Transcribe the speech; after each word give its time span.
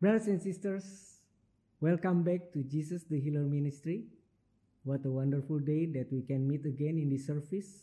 Brothers 0.00 0.28
and 0.28 0.40
sisters, 0.40 0.84
welcome 1.80 2.22
back 2.22 2.52
to 2.52 2.62
Jesus 2.62 3.02
the 3.10 3.18
Healer 3.18 3.42
Ministry. 3.42 4.04
What 4.84 5.04
a 5.04 5.10
wonderful 5.10 5.58
day 5.58 5.86
that 5.86 6.12
we 6.12 6.22
can 6.22 6.46
meet 6.46 6.64
again 6.66 6.98
in 6.98 7.10
this 7.10 7.26
service 7.26 7.82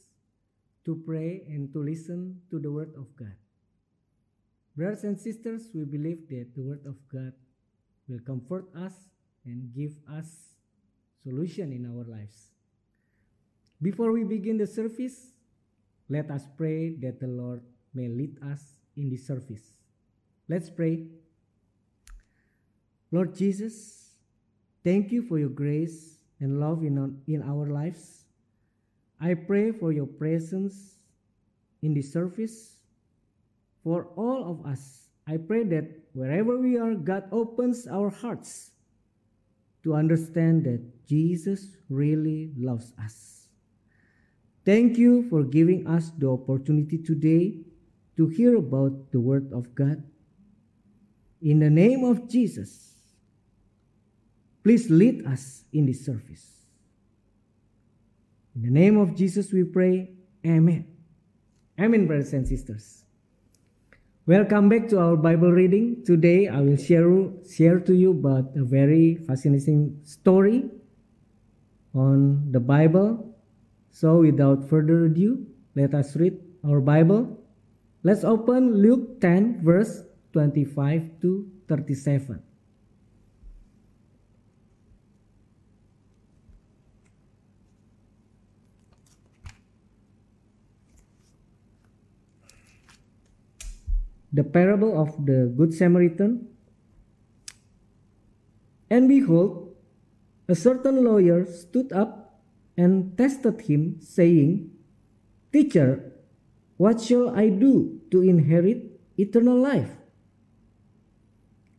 to 0.85 0.95
pray 1.05 1.43
and 1.49 1.73
to 1.73 1.83
listen 1.83 2.39
to 2.51 2.59
the 2.59 2.71
Word 2.71 2.93
of 2.95 3.13
God. 3.17 3.35
Brothers 4.77 5.03
and 5.03 5.19
sisters, 5.19 5.67
we 5.75 5.83
believe 5.83 6.29
that 6.29 6.55
the 6.55 6.61
Word 6.61 6.85
of 6.85 6.95
God 7.11 7.33
will 8.07 8.19
comfort 8.25 8.63
us 8.73 8.93
and 9.43 9.73
give 9.75 9.91
us 10.09 10.55
solution 11.21 11.73
in 11.73 11.85
our 11.85 12.05
lives. 12.05 12.51
Before 13.81 14.13
we 14.13 14.23
begin 14.23 14.57
the 14.57 14.67
service, 14.67 15.33
let 16.07 16.31
us 16.31 16.47
pray 16.55 16.95
that 17.01 17.19
the 17.19 17.27
Lord 17.27 17.61
may 17.93 18.07
lead 18.07 18.37
us 18.41 18.61
in 18.95 19.09
this 19.09 19.27
service. 19.27 19.73
Let's 20.47 20.69
pray. 20.69 21.07
Lord 23.11 23.35
Jesus, 23.35 24.11
thank 24.83 25.11
you 25.11 25.21
for 25.27 25.39
your 25.39 25.49
grace 25.49 26.17
and 26.39 26.59
love 26.59 26.83
in 26.83 26.97
our, 26.97 27.09
in 27.27 27.41
our 27.43 27.67
lives. 27.67 28.25
I 29.19 29.33
pray 29.33 29.71
for 29.71 29.91
your 29.91 30.07
presence 30.07 30.95
in 31.81 31.93
this 31.93 32.11
service 32.11 32.75
for 33.83 34.07
all 34.15 34.51
of 34.51 34.65
us. 34.65 35.07
I 35.27 35.37
pray 35.37 35.63
that 35.65 35.85
wherever 36.13 36.57
we 36.57 36.77
are, 36.77 36.93
God 36.95 37.29
opens 37.31 37.87
our 37.87 38.09
hearts 38.09 38.71
to 39.83 39.93
understand 39.93 40.65
that 40.65 40.81
Jesus 41.07 41.77
really 41.89 42.51
loves 42.57 42.91
us. 43.01 43.47
Thank 44.65 44.97
you 44.97 45.29
for 45.29 45.43
giving 45.43 45.85
us 45.85 46.09
the 46.17 46.27
opportunity 46.27 46.97
today 46.97 47.61
to 48.17 48.27
hear 48.27 48.57
about 48.57 49.11
the 49.11 49.19
Word 49.19 49.53
of 49.53 49.75
God. 49.75 50.03
In 51.41 51.59
the 51.59 51.69
name 51.69 52.03
of 52.03 52.27
Jesus, 52.27 52.94
please 54.65 54.89
lead 54.89 55.23
us 55.27 55.63
in 55.73 55.85
this 55.85 56.03
service. 56.03 56.65
In 58.55 58.63
the 58.63 58.71
name 58.71 58.97
of 58.97 59.15
Jesus, 59.15 59.53
we 59.53 59.63
pray. 59.63 60.09
Amen. 60.43 60.87
Amen, 61.79 62.07
brothers 62.07 62.33
and 62.33 62.47
sisters. 62.47 63.03
Welcome 64.25 64.69
back 64.69 64.87
to 64.89 64.99
our 64.99 65.17
Bible 65.17 65.51
reading. 65.51 66.01
Today, 66.03 66.47
I 66.47 66.61
will 66.61 66.77
share, 66.77 67.05
share 67.45 67.79
to 67.79 67.93
you 67.93 68.09
about 68.09 68.57
a 68.57 68.63
very 68.63 69.21
fascinating 69.27 69.99
story 70.03 70.65
on 71.93 72.51
the 72.51 72.59
Bible. 72.59 73.37
So, 73.91 74.21
without 74.21 74.67
further 74.67 75.05
ado, 75.05 75.45
let 75.75 75.93
us 75.93 76.15
read 76.15 76.41
our 76.67 76.81
Bible. 76.81 77.37
Let's 78.01 78.23
open 78.23 78.81
Luke 78.81 79.21
10, 79.21 79.61
verse 79.63 80.01
25 80.33 81.21
to 81.21 81.47
37. 81.69 82.41
The 94.35 94.43
parable 94.43 94.99
of 94.99 95.15
the 95.23 95.47
Good 95.47 95.71
Samaritan. 95.71 96.51
And 98.91 99.07
behold, 99.07 99.71
a 100.51 100.55
certain 100.55 101.07
lawyer 101.07 101.47
stood 101.47 101.95
up 101.95 102.43
and 102.75 103.15
tested 103.15 103.61
him, 103.61 104.03
saying, 104.03 104.75
Teacher, 105.53 106.11
what 106.75 106.99
shall 106.99 107.31
I 107.31 107.47
do 107.47 108.01
to 108.11 108.21
inherit 108.27 108.99
eternal 109.15 109.55
life? 109.55 109.95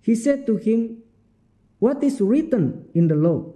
He 0.01 0.17
said 0.17 0.47
to 0.47 0.57
him, 0.57 1.05
What 1.79 2.03
is 2.03 2.25
written 2.25 2.89
in 2.95 3.09
the 3.09 3.21
law? 3.21 3.53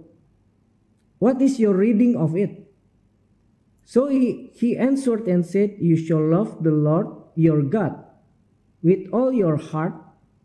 What 1.17 1.41
is 1.41 1.57
your 1.57 1.73
reading 1.73 2.15
of 2.15 2.37
it? 2.37 2.69
So 3.83 4.13
he, 4.13 4.51
he 4.53 4.77
answered 4.77 5.25
and 5.25 5.43
said, 5.43 5.77
You 5.81 5.97
shall 5.97 6.21
love 6.21 6.61
the 6.61 6.69
Lord 6.69 7.07
your 7.33 7.63
God 7.63 8.10
with 8.83 9.07
all 9.11 9.31
your 9.31 9.57
heart, 9.57 9.93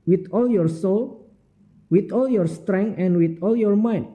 with 0.06 0.28
all 0.32 0.48
your 0.48 0.68
soul, 0.68 1.30
with 1.90 2.12
all 2.12 2.28
your 2.28 2.46
strength, 2.46 2.98
and 2.98 3.16
with 3.16 3.38
all 3.42 3.56
your 3.56 3.76
mind, 3.76 4.08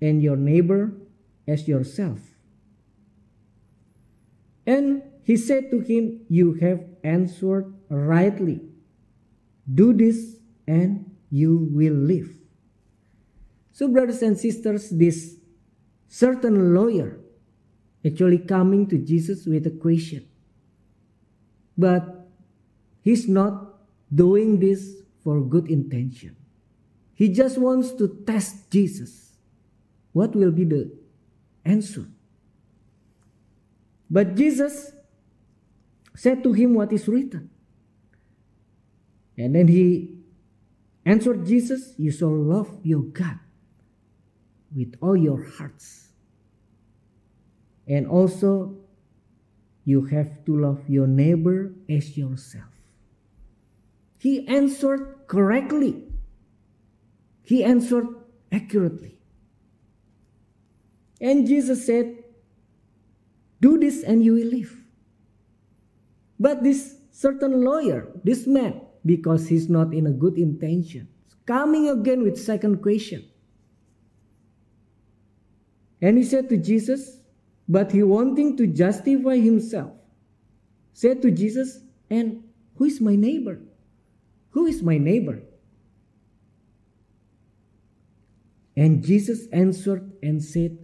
and 0.00 0.22
your 0.22 0.36
neighbor 0.36 0.92
as 1.46 1.68
yourself. 1.68 2.18
And 4.66 5.02
he 5.22 5.36
said 5.36 5.70
to 5.70 5.80
him, 5.80 6.20
You 6.28 6.54
have 6.54 6.84
answered 7.04 7.72
rightly. 7.88 8.60
Do 9.72 9.92
this, 9.92 10.36
and 10.66 11.16
you 11.30 11.68
will 11.72 11.94
live. 11.94 12.30
So, 13.72 13.88
brothers 13.88 14.22
and 14.22 14.38
sisters, 14.38 14.90
this 14.90 15.36
certain 16.08 16.74
lawyer 16.74 17.18
actually 18.04 18.38
coming 18.38 18.86
to 18.88 18.98
Jesus 18.98 19.46
with 19.46 19.66
a 19.66 19.70
question. 19.70 20.26
But 21.76 22.25
he's 23.06 23.28
not 23.28 23.78
doing 24.12 24.58
this 24.58 24.96
for 25.22 25.40
good 25.40 25.70
intention. 25.70 26.34
He 27.14 27.28
just 27.28 27.56
wants 27.56 27.92
to 27.94 28.08
test 28.26 28.68
Jesus. 28.68 29.38
What 30.12 30.34
will 30.34 30.50
be 30.50 30.64
the 30.64 30.90
answer? 31.64 32.06
But 34.10 34.34
Jesus 34.34 34.90
said 36.16 36.42
to 36.42 36.52
him 36.52 36.74
what 36.74 36.92
is 36.92 37.06
written. 37.06 37.48
And 39.38 39.54
then 39.54 39.68
he 39.68 40.18
answered 41.04 41.46
Jesus, 41.46 41.94
You 41.96 42.10
shall 42.10 42.34
love 42.34 42.80
your 42.82 43.02
God 43.02 43.38
with 44.74 44.96
all 45.00 45.16
your 45.16 45.44
hearts. 45.44 46.08
And 47.86 48.08
also, 48.08 48.74
you 49.84 50.06
have 50.06 50.44
to 50.46 50.60
love 50.60 50.82
your 50.88 51.06
neighbor 51.06 51.72
as 51.88 52.18
yourself. 52.18 52.75
He 54.18 54.46
answered 54.48 55.14
correctly. 55.26 56.04
He 57.42 57.62
answered 57.62 58.06
accurately. 58.50 59.18
And 61.20 61.46
Jesus 61.46 61.86
said, 61.86 62.24
Do 63.60 63.78
this 63.78 64.02
and 64.02 64.24
you 64.24 64.34
will 64.34 64.48
live. 64.48 64.76
But 66.38 66.62
this 66.62 66.96
certain 67.12 67.64
lawyer, 67.64 68.08
this 68.24 68.46
man, 68.46 68.82
because 69.04 69.48
he's 69.48 69.68
not 69.68 69.94
in 69.94 70.06
a 70.06 70.10
good 70.10 70.36
intention, 70.36 71.08
coming 71.46 71.88
again 71.88 72.22
with 72.22 72.38
second 72.38 72.82
question. 72.82 73.24
And 76.02 76.18
he 76.18 76.24
said 76.24 76.48
to 76.50 76.56
Jesus, 76.56 77.20
but 77.68 77.92
he 77.92 78.02
wanting 78.02 78.56
to 78.58 78.66
justify 78.66 79.36
himself, 79.36 79.92
said 80.92 81.22
to 81.22 81.30
Jesus, 81.30 81.80
and 82.10 82.44
who 82.76 82.84
is 82.84 83.00
my 83.00 83.16
neighbor? 83.16 83.58
Who 84.56 84.64
is 84.64 84.82
my 84.82 84.96
neighbor? 84.96 85.42
And 88.74 89.04
Jesus 89.04 89.48
answered 89.52 90.12
and 90.22 90.42
said 90.42 90.78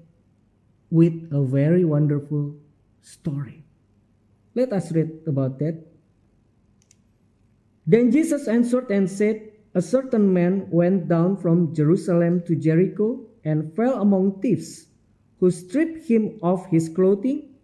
with 0.91 1.33
a 1.33 1.41
very 1.41 1.82
wonderful 1.87 2.55
story. 3.00 3.65
Let 4.55 4.75
us 4.75 4.93
read 4.93 5.22
about 5.27 5.59
that. 5.61 5.87
Then 7.87 8.11
Jesus 8.11 8.47
answered 8.47 8.91
and 8.91 9.11
said, 9.11 9.41
A 9.72 9.81
certain 9.81 10.31
man 10.34 10.69
went 10.69 11.09
down 11.09 11.38
from 11.38 11.75
Jerusalem 11.75 12.43
to 12.43 12.55
Jericho 12.55 13.25
and 13.43 13.75
fell 13.75 14.03
among 14.03 14.43
thieves, 14.43 14.88
who 15.41 15.50
stripped 15.50 16.06
him 16.06 16.38
of 16.43 16.66
his 16.66 16.91
clothing, 16.91 17.55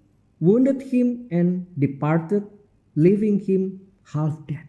wounded 0.41 0.81
him, 0.81 1.29
and 1.31 1.67
departed, 1.79 2.49
leaving 2.97 3.41
him 3.41 3.83
half 4.05 4.35
dead. 4.47 4.68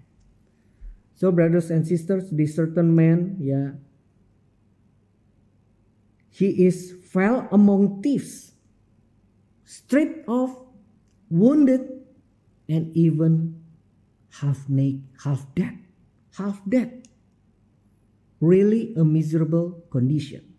So, 1.20 1.36
brothers 1.36 1.68
and 1.68 1.84
sisters, 1.84 2.32
this 2.32 2.56
certain 2.56 2.96
man, 2.96 3.36
yeah, 3.44 3.76
he 6.32 6.64
is 6.64 6.96
fell 7.12 7.44
among 7.52 8.00
thieves, 8.00 8.56
stripped 9.68 10.30
off, 10.30 10.56
wounded, 11.28 11.92
and 12.72 12.96
even 12.96 13.60
half 14.40 14.70
naked, 14.70 15.04
half 15.22 15.44
dead, 15.60 15.84
half 16.40 16.64
dead. 16.64 17.04
Really 18.40 18.96
a 18.96 19.04
miserable 19.04 19.84
condition. 19.92 20.56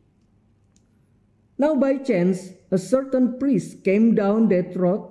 Now, 1.57 1.75
by 1.75 2.05
chance, 2.05 2.53
a 2.71 2.77
certain 2.77 3.41
priest 3.41 3.83
came 3.83 4.15
down 4.15 4.53
that 4.53 4.77
road, 4.77 5.09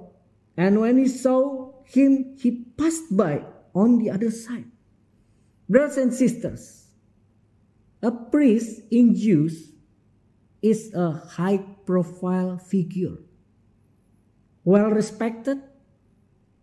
and 0.56 0.80
when 0.80 1.00
he 1.00 1.08
saw 1.08 1.74
him, 1.90 2.38
he 2.38 2.70
passed 2.78 3.10
by 3.18 3.42
on 3.74 3.98
the 3.98 4.12
other 4.12 4.30
side. 4.30 4.70
Brothers 5.70 5.98
and 5.98 6.14
sisters, 6.14 6.88
a 8.02 8.12
priest 8.12 8.82
in 8.90 9.16
Jews 9.16 9.72
is 10.62 10.94
a 10.94 11.12
high 11.12 11.58
profile 11.86 12.58
figure, 12.58 13.18
well 14.64 14.90
respected 14.90 15.62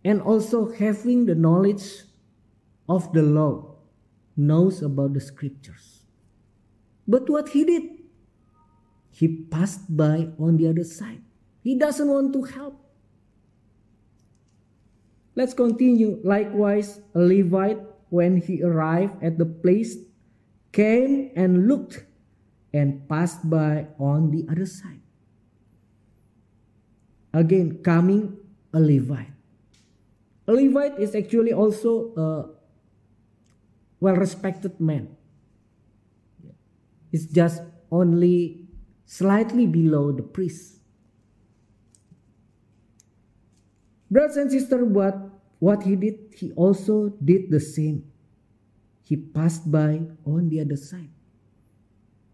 and 0.03 0.21
also 0.21 0.71
having 0.71 1.25
the 1.25 1.35
knowledge 1.35 2.03
of 2.89 3.11
the 3.13 3.23
law. 3.23 3.77
knows 4.37 4.83
about 4.83 5.13
the 5.13 5.19
scriptures. 5.19 6.05
But 7.07 7.27
what 7.27 7.49
he 7.49 7.65
did, 7.65 7.83
he 9.09 9.27
passed 9.27 9.89
by 9.89 10.29
on 10.37 10.57
the 10.57 10.69
other 10.69 10.83
side. 10.83 11.23
He 11.63 11.73
doesn't 11.73 12.07
want 12.07 12.33
to 12.33 12.43
help. 12.43 12.77
Let's 15.35 15.53
continue. 15.53 16.21
Likewise, 16.23 17.01
a 17.15 17.19
Levite, 17.19 17.81
when 18.09 18.37
he 18.37 18.63
arrived 18.63 19.21
at 19.23 19.37
the 19.37 19.45
place, 19.45 19.97
came 20.71 21.31
and 21.35 21.67
looked 21.67 22.05
and 22.73 23.07
passed 23.09 23.49
by 23.49 23.87
on 23.99 24.31
the 24.31 24.45
other 24.49 24.65
side. 24.65 25.01
Again, 27.33 27.83
coming 27.83 28.37
a 28.73 28.79
Levite. 28.79 29.33
A 30.47 30.53
Levite 30.53 30.99
is 30.99 31.15
actually 31.15 31.53
also 31.53 32.13
a 32.15 32.49
well 33.99 34.15
respected 34.15 34.79
man. 34.79 35.15
It's 37.11 37.25
just 37.25 37.61
only 37.91 38.67
slightly 39.05 39.65
below 39.65 40.11
the 40.11 40.23
priest. 40.23 40.79
Brothers 44.09 44.37
and 44.37 44.51
sisters, 44.51 44.83
what, 44.83 45.26
what 45.59 45.83
he 45.83 45.95
did, 45.95 46.33
he 46.35 46.51
also 46.53 47.09
did 47.23 47.49
the 47.49 47.59
same. 47.59 48.11
He 49.03 49.15
passed 49.15 49.69
by 49.71 50.01
on 50.25 50.49
the 50.49 50.61
other 50.61 50.75
side. 50.75 51.09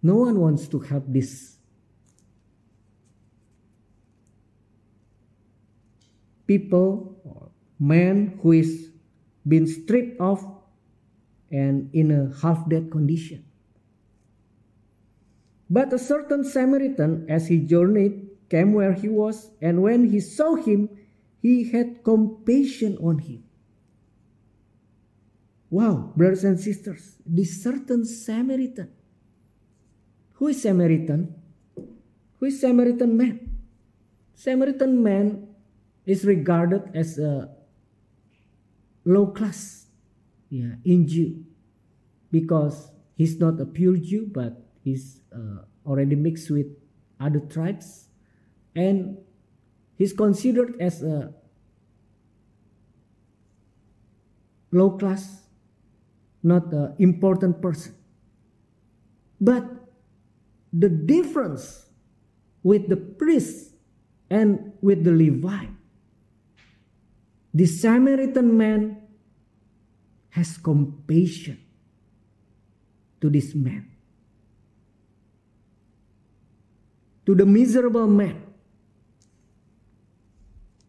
No 0.01 0.17
one 0.17 0.39
wants 0.39 0.67
to 0.67 0.79
help 0.79 1.05
this 1.07 1.57
people, 6.47 7.51
man 7.79 8.39
who 8.41 8.51
is 8.51 8.91
been 9.47 9.67
stripped 9.67 10.19
off 10.19 10.43
and 11.51 11.89
in 11.93 12.11
a 12.11 12.33
half 12.41 12.67
dead 12.69 12.91
condition. 12.91 13.43
But 15.69 15.93
a 15.93 15.99
certain 15.99 16.43
Samaritan, 16.43 17.25
as 17.29 17.47
he 17.47 17.59
journeyed, 17.59 18.29
came 18.49 18.73
where 18.73 18.93
he 18.93 19.09
was, 19.09 19.51
and 19.61 19.81
when 19.81 20.09
he 20.09 20.19
saw 20.19 20.55
him, 20.55 20.89
he 21.43 21.69
had 21.69 22.03
compassion 22.03 22.97
on 23.03 23.19
him. 23.19 23.43
Wow, 25.69 26.13
brothers 26.15 26.45
and 26.45 26.57
sisters, 26.57 27.17
this 27.25 27.61
certain 27.61 28.05
Samaritan. 28.05 28.89
Who 30.35 30.47
is 30.47 30.61
Samaritan? 30.61 31.35
Who 32.39 32.45
is 32.45 32.61
Samaritan 32.61 33.17
man? 33.17 33.59
Samaritan 34.33 35.03
man 35.03 35.49
is 36.05 36.23
regarded 36.23 36.95
as 36.95 37.19
a 37.19 37.49
low 39.03 39.27
class 39.27 39.87
yeah, 40.49 40.75
in 40.85 41.07
Jew 41.07 41.43
because 42.31 42.91
he's 43.15 43.37
not 43.37 43.59
a 43.59 43.65
pure 43.65 43.97
Jew, 43.97 44.29
but 44.31 44.61
he's 44.81 45.19
uh, 45.35 45.65
already 45.85 46.15
mixed 46.15 46.49
with 46.49 46.67
other 47.19 47.39
tribes, 47.39 48.07
and 48.75 49.17
he's 50.03 50.11
considered 50.11 50.75
as 50.81 51.01
a 51.01 51.33
low 54.69 54.97
class, 54.97 55.43
not 56.43 56.73
an 56.73 56.95
important 56.99 57.61
person. 57.61 57.95
But 59.39 59.63
the 60.73 60.89
difference 60.89 61.85
with 62.63 62.89
the 62.89 62.97
priest 62.97 63.71
and 64.29 64.73
with 64.81 65.05
the 65.05 65.13
Levite 65.13 65.69
the 67.53 67.65
Samaritan 67.67 68.57
man 68.57 68.97
has 70.31 70.57
compassion 70.57 71.59
to 73.21 73.29
this 73.29 73.53
man, 73.53 73.91
to 77.27 77.35
the 77.35 77.45
miserable 77.45 78.07
man. 78.07 78.42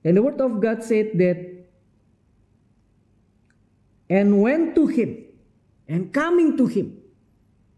And 0.05 0.17
the 0.17 0.23
word 0.23 0.41
of 0.41 0.61
God 0.61 0.85
said 0.85 1.13
that, 1.15 1.67
and 4.11 4.43
went 4.43 4.75
to 4.77 4.87
him, 4.87 5.25
and 5.89 6.13
coming 6.13 6.57
to 6.59 6.67
him, 6.67 7.01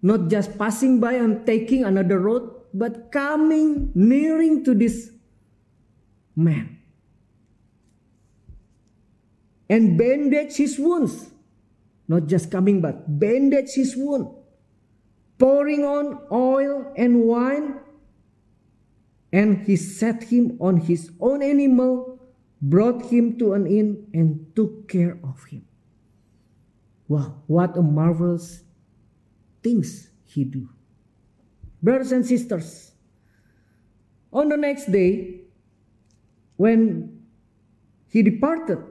not 0.03 0.29
just 0.29 0.59
passing 0.59 1.01
by 1.01 1.15
and 1.15 1.47
taking 1.47 1.85
another 1.85 2.19
road, 2.19 2.51
but 2.75 3.11
coming, 3.13 3.93
nearing 3.95 4.65
to 4.65 4.75
this 4.75 5.11
man 6.35 6.77
and 9.69 9.99
bandage 9.99 10.57
his 10.57 10.79
wounds. 10.79 11.31
Not 12.09 12.27
just 12.27 12.51
coming, 12.53 12.81
but 12.81 13.19
bandage 13.19 13.75
his 13.75 13.97
wound, 13.97 14.29
pouring 15.39 15.85
on 15.85 16.21
oil 16.31 16.93
and 16.97 17.23
wine. 17.23 17.81
And 19.33 19.67
he 19.67 19.75
set 19.75 20.23
him 20.23 20.57
on 20.61 20.77
his 20.77 21.11
own 21.21 21.43
animal, 21.43 22.16
brought 22.61 23.07
him 23.07 23.39
to 23.39 23.53
an 23.53 23.67
inn, 23.67 24.07
and 24.15 24.55
took 24.57 24.89
care 24.89 25.19
of 25.23 25.45
him. 25.45 25.65
Wow, 27.09 27.43
what 27.47 27.77
a 27.77 27.83
marvelous 27.83 28.63
things 29.63 30.11
he 30.25 30.45
do. 30.45 30.69
Brothers 31.83 32.13
and 32.13 32.27
sisters, 32.27 32.93
on 34.33 34.49
the 34.49 34.57
next 34.57 34.91
day, 34.91 35.43
when 36.57 37.23
he 38.09 38.23
departed 38.23 38.83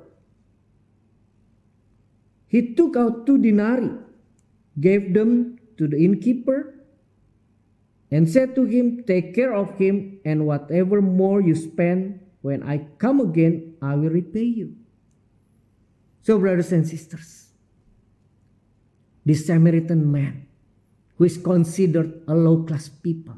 he 2.55 2.73
took 2.73 2.95
out 2.95 3.25
two 3.25 3.37
denarii, 3.37 3.91
gave 4.79 5.13
them 5.13 5.59
to 5.77 5.87
the 5.87 5.97
innkeeper, 5.97 6.73
and 8.11 8.29
said 8.29 8.55
to 8.55 8.63
him, 8.63 9.03
Take 9.03 9.35
care 9.35 9.53
of 9.53 9.77
him, 9.77 10.19
and 10.23 10.47
whatever 10.47 11.01
more 11.01 11.41
you 11.41 11.53
spend, 11.53 12.21
when 12.45 12.61
I 12.61 12.85
come 12.99 13.21
again, 13.21 13.73
I 13.81 13.95
will 13.95 14.11
repay 14.11 14.43
you. 14.43 14.75
So, 16.21 16.37
brothers 16.37 16.71
and 16.71 16.87
sisters, 16.87 17.49
this 19.25 19.47
Samaritan 19.47 20.11
man, 20.11 20.45
who 21.17 21.23
is 21.23 21.37
considered 21.37 22.21
a 22.27 22.35
low 22.35 22.61
class 22.61 22.87
people, 22.87 23.37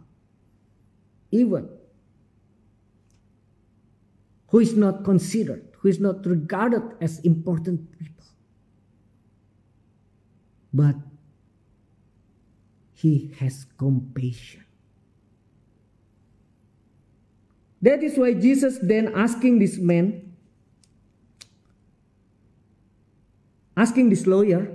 even 1.31 1.69
who 4.50 4.59
is 4.59 4.75
not 4.75 5.06
considered, 5.06 5.63
who 5.80 5.88
is 5.88 6.01
not 6.01 6.25
regarded 6.25 6.83
as 7.00 7.19
important 7.19 7.89
people 7.98 8.07
but 10.74 10.95
he 12.94 13.33
has 13.39 13.65
compassion. 13.77 14.66
That 17.81 18.01
is 18.03 18.17
why 18.17 18.34
Jesus 18.34 18.79
then 18.81 19.13
asking 19.13 19.60
this 19.60 19.77
man, 19.77 20.34
asking 23.75 24.10
this 24.10 24.25
lawyer, 24.25 24.74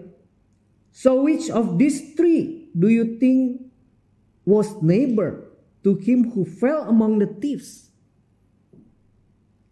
so 0.92 1.23
which 1.23 1.50
of 1.50 1.78
these 1.78 2.14
three 2.14 2.68
do 2.78 2.88
you 2.88 3.18
think 3.18 3.62
was 4.44 4.82
neighbor 4.82 5.50
to 5.82 5.97
him 5.97 6.30
who 6.30 6.44
fell 6.44 6.88
among 6.88 7.18
the 7.18 7.26
thieves? 7.26 7.90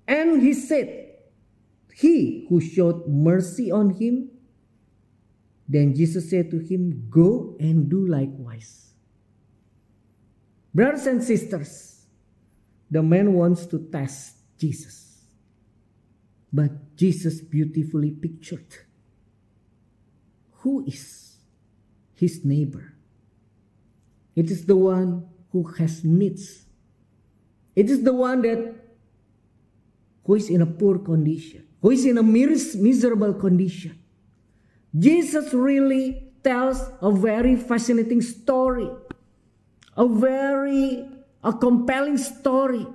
And 0.08 0.42
he 0.42 0.54
said, 0.54 1.14
He 1.94 2.46
who 2.48 2.60
showed 2.60 3.06
mercy 3.06 3.70
on 3.70 3.90
him. 3.90 4.30
Then 5.68 5.94
Jesus 5.94 6.28
said 6.28 6.50
to 6.50 6.58
him, 6.58 7.06
Go 7.08 7.54
and 7.60 7.88
do 7.88 8.08
likewise. 8.08 8.90
Brothers 10.74 11.06
and 11.06 11.22
sisters, 11.22 11.89
the 12.90 13.02
man 13.02 13.34
wants 13.34 13.66
to 13.66 13.78
test 13.90 14.36
Jesus. 14.58 15.18
But 16.52 16.96
Jesus 16.96 17.40
beautifully 17.40 18.10
pictured 18.10 18.66
who 20.62 20.84
is 20.86 21.36
his 22.14 22.44
neighbor. 22.44 22.92
It 24.36 24.50
is 24.50 24.66
the 24.66 24.76
one 24.76 25.26
who 25.52 25.62
has 25.78 26.04
needs. 26.04 26.66
It 27.74 27.88
is 27.88 28.02
the 28.02 28.12
one 28.12 28.42
that 28.42 28.74
who 30.24 30.34
is 30.34 30.50
in 30.50 30.60
a 30.60 30.66
poor 30.66 30.98
condition, 30.98 31.66
who 31.80 31.90
is 31.90 32.04
in 32.04 32.18
a 32.18 32.22
miserable 32.22 33.34
condition. 33.34 33.98
Jesus 34.96 35.54
really 35.54 36.32
tells 36.42 36.82
a 37.00 37.10
very 37.10 37.56
fascinating 37.56 38.20
story, 38.20 38.90
a 39.96 40.06
very 40.06 41.08
a 41.42 41.52
compelling 41.52 42.18
story, 42.18 42.86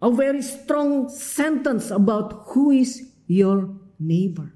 a 0.00 0.10
very 0.10 0.42
strong 0.42 1.08
sentence 1.08 1.90
about 1.90 2.44
who 2.48 2.70
is 2.70 3.10
your 3.26 3.70
neighbor. 3.98 4.52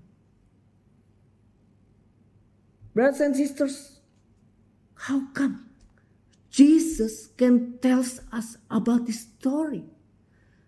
Brothers 2.94 3.20
and 3.20 3.36
sisters, 3.36 4.00
how 4.94 5.26
come 5.32 5.66
Jesus 6.50 7.28
can 7.36 7.78
tell 7.78 8.00
us 8.32 8.56
about 8.70 9.06
this 9.06 9.20
story? 9.20 9.84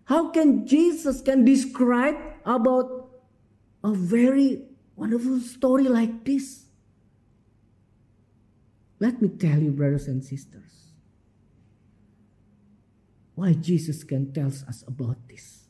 How 0.05 0.29
can 0.29 0.65
Jesus 0.65 1.21
can 1.21 1.45
describe 1.45 2.15
about 2.45 3.03
a 3.83 3.93
very 3.93 4.61
wonderful 4.95 5.39
story 5.39 5.83
like 5.83 6.23
this. 6.23 6.65
Let 8.99 9.21
me 9.21 9.27
tell 9.27 9.59
you, 9.59 9.71
brothers 9.71 10.07
and 10.07 10.23
sisters, 10.23 10.82
why 13.35 13.53
Jesus 13.53 14.03
can 14.03 14.31
tell 14.33 14.47
us 14.47 14.83
about 14.87 15.17
this. 15.27 15.63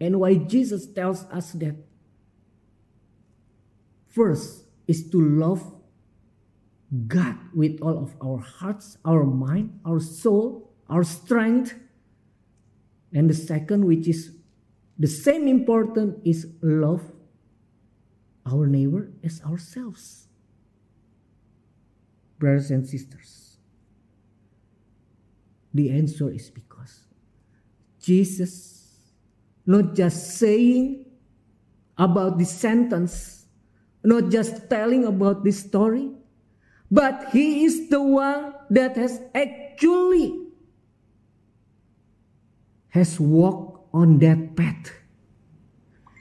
And 0.00 0.20
why 0.20 0.34
Jesus 0.34 0.86
tells 0.86 1.24
us 1.24 1.52
that 1.52 1.76
first 4.08 4.64
is 4.86 5.08
to 5.10 5.20
love 5.20 5.74
God 7.06 7.36
with 7.54 7.80
all 7.80 7.98
of 7.98 8.14
our 8.22 8.38
hearts, 8.38 8.98
our 9.04 9.24
mind, 9.24 9.80
our 9.84 10.00
soul, 10.00 10.72
our 10.88 11.04
strength. 11.04 11.74
And 13.12 13.30
the 13.30 13.34
second, 13.34 13.84
which 13.84 14.08
is 14.08 14.32
the 14.98 15.06
same 15.06 15.46
important, 15.46 16.18
is 16.24 16.46
love 16.62 17.12
our 18.46 18.66
neighbor 18.66 19.12
as 19.22 19.40
ourselves. 19.42 20.26
Brothers 22.38 22.70
and 22.70 22.86
sisters, 22.86 23.49
the 25.72 25.90
answer 25.90 26.30
is 26.30 26.50
because 26.50 27.00
Jesus 28.00 28.80
not 29.66 29.94
just 29.94 30.38
saying 30.38 31.06
about 31.96 32.38
this 32.38 32.50
sentence, 32.50 33.46
not 34.02 34.30
just 34.30 34.68
telling 34.68 35.04
about 35.04 35.44
this 35.44 35.60
story, 35.60 36.10
but 36.90 37.28
he 37.30 37.64
is 37.64 37.88
the 37.88 38.02
one 38.02 38.52
that 38.70 38.96
has 38.96 39.20
actually 39.34 40.34
has 42.88 43.20
walked 43.20 43.94
on 43.94 44.18
that 44.18 44.56
path. 44.56 44.90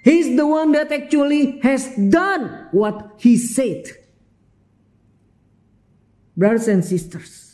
He's 0.03 0.35
the 0.35 0.45
one 0.45 0.71
that 0.73 0.91
actually 0.91 1.59
has 1.61 1.95
done 1.95 2.67
what 2.71 3.15
he 3.17 3.37
said. 3.37 3.85
Brothers 6.37 6.67
and 6.67 6.85
sisters, 6.85 7.48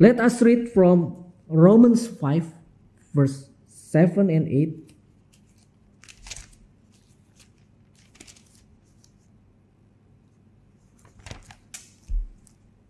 let 0.00 0.18
us 0.18 0.40
read 0.40 0.72
from 0.72 1.30
Romans 1.46 2.08
5, 2.08 2.54
verse 3.12 3.50
7 3.68 4.30
and 4.30 4.48
8. 4.48 4.94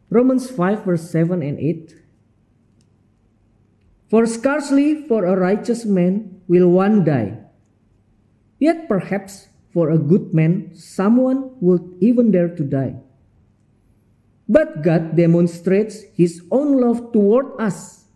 Romans 0.09 0.51
5, 0.51 0.85
verse 0.85 1.11
7 1.11 1.43
and 1.43 1.59
8. 1.59 1.97
For 4.09 4.25
scarcely 4.27 5.07
for 5.07 5.25
a 5.25 5.37
righteous 5.37 5.85
man 5.85 6.43
will 6.47 6.69
one 6.69 7.03
die, 7.03 7.39
yet 8.61 8.87
perhaps 8.87 9.49
for 9.73 9.91
a 9.91 9.99
good 9.99 10.33
man 10.33 10.75
someone 10.75 11.59
would 11.61 11.83
even 12.01 12.31
dare 12.31 12.55
to 12.55 12.63
die. 12.63 13.03
But 14.51 14.83
God 14.83 15.15
demonstrates 15.15 16.03
his 16.17 16.43
own 16.51 16.81
love 16.81 17.13
toward 17.13 17.61
us 17.61 18.07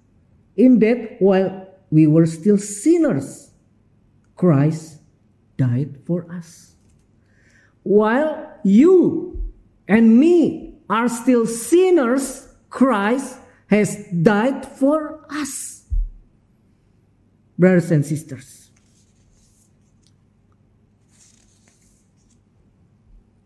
in 0.57 0.81
that 0.81 1.23
while 1.23 1.69
we 1.91 2.09
were 2.09 2.27
still 2.27 2.59
sinners, 2.59 3.53
Christ 4.35 4.99
died 5.57 5.97
for 6.05 6.27
us. 6.29 6.75
While 7.85 8.51
you 8.65 9.45
and 9.87 10.19
me 10.19 10.75
are 10.91 11.09
still 11.09 11.47
sinners, 11.47 12.49
Christ 12.69 13.39
has 13.69 14.05
died 14.11 14.67
for 14.67 15.25
us. 15.31 15.85
Brothers 17.57 17.93
and 17.93 18.05
sisters, 18.05 18.71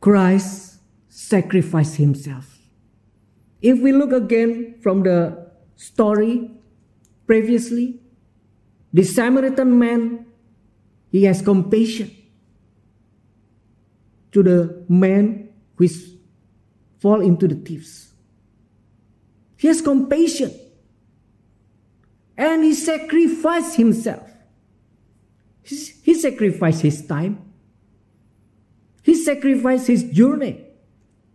Christ 0.01 0.81
sacrificed 1.11 1.97
himself. 1.97 2.48
If 3.61 3.81
we 3.81 3.93
look 3.93 4.13
again 4.13 4.77
from 4.81 5.03
the 5.03 5.51
story 5.77 6.51
previously, 7.27 8.01
the 8.93 9.03
Samaritan 9.03 9.79
man, 9.79 10.27
he 11.11 11.25
has 11.25 11.43
compassion 11.43 12.11
to 14.33 14.43
the 14.43 14.85
man 14.89 15.51
who 15.77 15.85
is 15.85 16.15
fall 16.99 17.21
into 17.21 17.49
the 17.49 17.55
thieves. 17.55 18.13
He 19.57 19.69
has 19.69 19.81
compassion. 19.81 20.53
And 22.37 22.63
he 22.63 22.73
sacrificed 22.73 23.77
himself. 23.77 24.31
He 25.63 26.15
sacrificed 26.15 26.83
his 26.83 27.05
time. 27.05 27.53
He 29.03 29.15
sacrificed 29.15 29.89
his 29.89 30.05
journey 30.05 30.65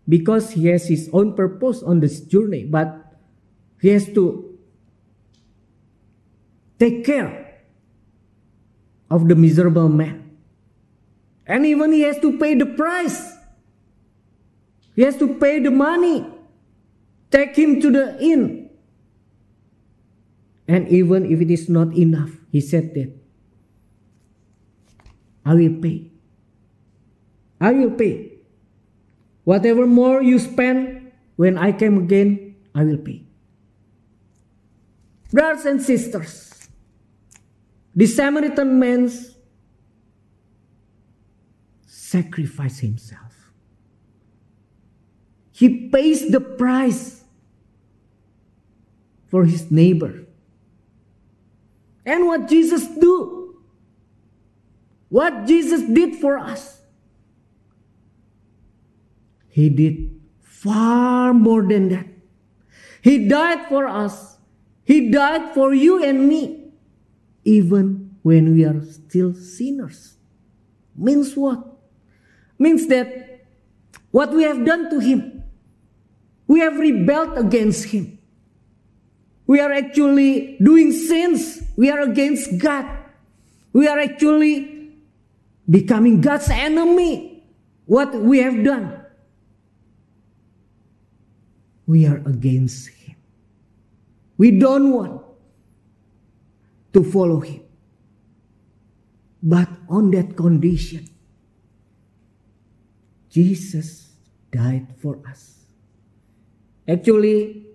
because 0.07 0.51
he 0.51 0.67
has 0.67 0.87
his 0.87 1.09
own 1.13 1.33
purpose 1.33 1.81
on 1.81 1.99
this 1.99 2.19
journey, 2.21 2.65
but 2.65 3.15
he 3.79 3.89
has 3.89 4.05
to 4.13 4.57
take 6.79 7.05
care 7.05 7.61
of 9.09 9.27
the 9.27 9.35
miserable 9.35 9.89
man. 9.89 10.37
And 11.45 11.65
even 11.65 11.91
he 11.91 12.01
has 12.01 12.19
to 12.19 12.37
pay 12.37 12.55
the 12.55 12.65
price. 12.65 13.33
He 14.95 15.01
has 15.01 15.17
to 15.17 15.35
pay 15.35 15.59
the 15.59 15.71
money, 15.71 16.25
take 17.31 17.55
him 17.55 17.81
to 17.81 17.91
the 17.91 18.17
inn. 18.21 18.69
And 20.67 20.87
even 20.87 21.29
if 21.31 21.41
it 21.41 21.51
is 21.51 21.67
not 21.67 21.95
enough, 21.97 22.31
he 22.51 22.61
said 22.61 22.93
that, 22.93 23.11
I 25.45 25.55
will 25.55 25.81
pay. 25.81 26.11
I 27.59 27.71
will 27.71 27.91
pay. 27.91 28.32
Whatever 29.43 29.85
more 29.85 30.21
you 30.21 30.39
spend, 30.39 31.11
when 31.35 31.57
I 31.57 31.71
came 31.71 31.97
again, 31.97 32.55
I 32.73 32.83
will 32.83 32.97
pay. 32.97 33.23
Brothers 35.31 35.65
and 35.65 35.81
sisters, 35.81 36.69
the 37.95 38.05
Samaritan 38.05 38.79
man 38.79 39.11
sacrificed 41.85 42.81
himself. 42.81 43.51
He 45.51 45.89
pays 45.89 46.29
the 46.31 46.39
price 46.39 47.23
for 49.27 49.45
his 49.45 49.71
neighbor. 49.71 50.25
And 52.05 52.27
what 52.27 52.47
Jesus 52.47 52.85
do? 52.85 53.63
What 55.09 55.45
Jesus 55.45 55.81
did 55.81 56.15
for 56.15 56.37
us? 56.37 56.82
He 59.53 59.69
did 59.69 60.19
far 60.41 61.31
more 61.31 61.61
than 61.61 61.89
that. 61.89 62.07
He 63.03 63.27
died 63.27 63.69
for 63.69 63.87
us. 63.87 64.37
He 64.83 65.11
died 65.11 65.53
for 65.53 65.75
you 65.75 66.03
and 66.03 66.27
me, 66.27 66.71
even 67.45 68.17
when 68.23 68.55
we 68.55 68.65
are 68.65 68.81
still 68.81 69.35
sinners. 69.35 70.17
Means 70.95 71.37
what? 71.37 71.61
Means 72.57 72.87
that 72.87 73.45
what 74.09 74.33
we 74.33 74.41
have 74.41 74.65
done 74.65 74.89
to 74.89 74.97
Him, 74.97 75.43
we 76.47 76.59
have 76.59 76.79
rebelled 76.79 77.37
against 77.37 77.85
Him. 77.85 78.17
We 79.45 79.59
are 79.59 79.71
actually 79.71 80.57
doing 80.63 80.91
sins. 80.93 81.61
We 81.77 81.91
are 81.91 82.01
against 82.01 82.57
God. 82.57 82.89
We 83.71 83.87
are 83.87 83.99
actually 83.99 84.97
becoming 85.69 86.21
God's 86.21 86.49
enemy. 86.49 87.43
What 87.85 88.15
we 88.15 88.39
have 88.39 88.63
done. 88.63 89.02
We 91.85 92.05
are 92.05 92.17
against 92.25 92.89
Him. 92.89 93.15
We 94.37 94.51
don't 94.51 94.91
want 94.91 95.21
to 96.93 97.03
follow 97.03 97.39
Him. 97.39 97.61
But 99.41 99.67
on 99.89 100.11
that 100.11 100.37
condition, 100.37 101.09
Jesus 103.29 104.11
died 104.51 104.87
for 104.99 105.19
us. 105.27 105.65
Actually, 106.87 107.65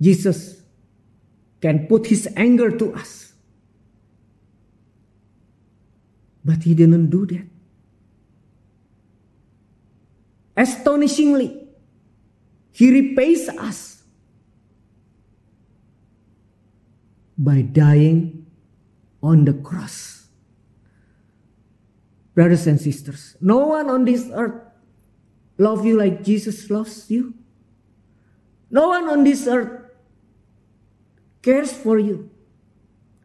Jesus 0.00 0.62
can 1.60 1.86
put 1.86 2.06
his 2.06 2.28
anger 2.36 2.70
to 2.76 2.94
us. 2.94 3.32
But 6.44 6.62
he 6.62 6.74
didn't 6.74 7.10
do 7.10 7.26
that. 7.26 7.46
Astonishingly, 10.56 11.67
he 12.78 12.92
repays 12.92 13.48
us 13.48 14.04
by 17.36 17.60
dying 17.60 18.46
on 19.20 19.44
the 19.44 19.52
cross. 19.52 20.28
Brothers 22.36 22.68
and 22.68 22.80
sisters, 22.80 23.36
no 23.40 23.66
one 23.66 23.90
on 23.90 24.04
this 24.04 24.30
earth 24.32 24.62
love 25.58 25.84
you 25.84 25.98
like 25.98 26.22
Jesus 26.22 26.70
loves 26.70 27.10
you. 27.10 27.34
No 28.70 28.90
one 28.90 29.08
on 29.08 29.24
this 29.24 29.48
earth 29.48 29.90
cares 31.42 31.72
for 31.72 31.98
you 31.98 32.30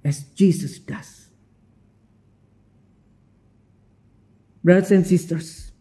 as 0.03 0.24
Jesus 0.33 0.79
does. 0.79 1.27
Brothers 4.63 4.89
and 4.89 5.05
sisters, 5.05 5.72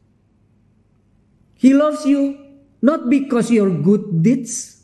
He 1.55 1.73
loves 1.73 2.05
you 2.05 2.42
not 2.83 3.09
because 3.09 3.51
your 3.51 3.71
good 3.71 4.23
deeds, 4.23 4.83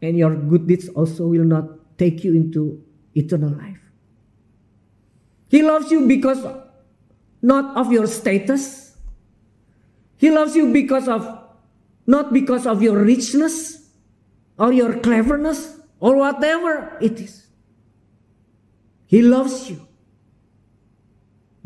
and 0.00 0.16
your 0.16 0.34
good 0.34 0.66
deeds 0.66 0.88
also 0.88 1.28
will 1.28 1.44
not 1.44 1.98
take 1.98 2.24
you 2.24 2.34
into 2.34 2.82
eternal 3.14 3.50
life. 3.50 3.80
He 5.48 5.62
loves 5.62 5.92
you 5.92 6.08
because 6.08 6.44
not 7.42 7.76
of 7.76 7.92
your 7.92 8.06
status. 8.06 8.96
He 10.16 10.30
loves 10.30 10.56
you 10.56 10.72
because 10.72 11.06
of 11.06 11.44
not 12.06 12.32
because 12.32 12.66
of 12.66 12.82
your 12.82 13.04
richness 13.04 13.90
or 14.58 14.72
your 14.72 14.98
cleverness 15.00 15.78
or 16.00 16.16
whatever 16.16 16.96
it 17.00 17.20
is. 17.20 17.46
He 19.06 19.22
loves 19.22 19.70
you 19.70 19.86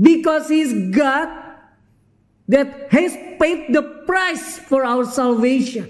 because 0.01 0.49
He's 0.49 0.95
God 0.95 1.40
that 2.51 2.91
has 2.91 3.15
paid 3.39 3.73
the 3.73 3.83
price 4.11 4.59
for 4.59 4.85
our 4.85 5.07
salvation. 5.07 5.87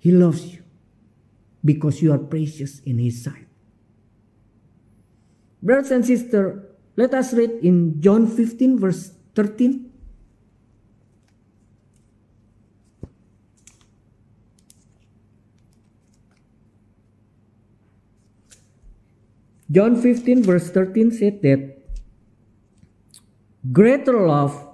He 0.00 0.10
loves 0.10 0.42
you 0.44 0.62
because 1.64 2.02
you 2.02 2.12
are 2.12 2.18
precious 2.18 2.80
in 2.80 2.98
His 2.98 3.22
sight. 3.22 3.46
Brothers 5.62 5.92
and 5.92 6.04
sisters, 6.04 6.60
let 6.96 7.14
us 7.14 7.32
read 7.32 7.62
in 7.62 8.02
John 8.02 8.26
15, 8.26 8.80
verse 8.80 9.14
13. 9.36 9.92
John 19.70 20.02
15, 20.02 20.42
verse 20.42 20.68
13 20.70 21.12
said 21.12 21.42
that 21.42 21.83
greater 23.72 24.26
love 24.26 24.68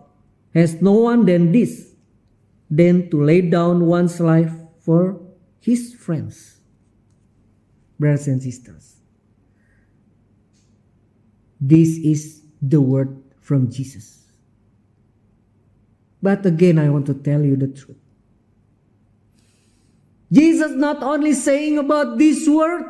has 0.54 0.80
no 0.82 0.92
one 0.92 1.25
than 1.25 1.52
this, 1.52 1.94
than 2.70 3.11
to 3.11 3.23
lay 3.23 3.40
down 3.40 3.87
one's 3.87 4.20
life 4.20 4.52
for 4.80 5.20
his 5.61 5.94
friends. 5.94 6.59
Brothers 7.99 8.28
and 8.28 8.42
sisters, 8.42 8.97
this 11.61 11.99
is 11.99 12.40
the 12.62 12.80
word 12.80 13.23
from 13.40 13.70
Jesus. 13.70 14.25
But 16.23 16.44
again, 16.47 16.78
I 16.78 16.88
want 16.88 17.06
to 17.06 17.14
tell 17.14 17.42
you 17.42 17.56
the 17.56 17.68
truth. 17.68 17.97
Jesus 20.32 20.73
not 20.73 21.02
only 21.02 21.32
saying 21.32 21.78
about 21.78 22.16
this 22.16 22.49
word, 22.49 22.85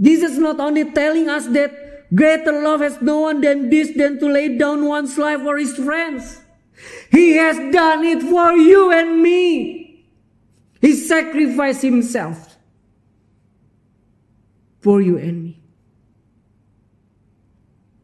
Jesus 0.00 0.38
not 0.38 0.58
only 0.58 0.90
telling 0.90 1.28
us 1.28 1.46
that 1.48 1.83
greater 2.14 2.62
love 2.62 2.80
has 2.80 3.00
no 3.00 3.20
one 3.20 3.40
than 3.40 3.70
this 3.70 3.96
than 3.96 4.18
to 4.18 4.26
lay 4.26 4.56
down 4.56 4.84
one's 4.86 5.16
life 5.18 5.40
for 5.40 5.58
his 5.58 5.76
friends. 5.76 6.40
He 7.10 7.36
has 7.36 7.56
done 7.72 8.04
it 8.04 8.22
for 8.22 8.52
you 8.52 8.92
and 8.92 9.22
me. 9.22 10.06
He 10.80 10.94
sacrificed 10.94 11.82
himself 11.82 12.56
for 14.80 15.00
you 15.00 15.16
and 15.16 15.44
me. 15.44 15.62